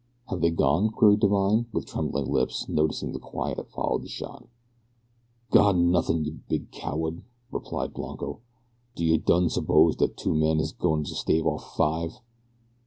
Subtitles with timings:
[0.29, 4.47] "Have they gone?" queried Divine, with trembling lips, noticing the quiet that followed the shot.
[5.51, 8.39] "Gone nothin', yo big cowahd," replied Blanco.
[8.95, 12.17] "Do yo done suppose dat two men is a gwine to stan' off five?